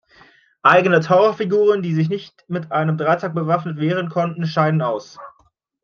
Eigene 0.63 0.99
Taucher-Figuren, 1.01 1.83
die 1.83 1.93
sich 1.93 2.09
nicht 2.09 2.43
mit 2.47 2.71
einem 2.71 2.97
Dreizack 2.97 3.35
bewaffnet 3.35 3.77
wehren 3.77 4.09
konnten, 4.09 4.47
scheiden 4.47 4.81
aus. 4.81 5.19